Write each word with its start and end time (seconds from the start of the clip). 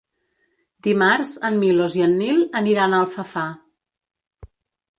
Dimarts 0.87 1.33
en 1.49 1.59
Milos 1.63 1.97
i 2.01 2.03
en 2.07 2.17
Nil 2.23 2.41
aniran 2.63 2.95
a 2.95 3.03
Alfafar. 3.05 3.47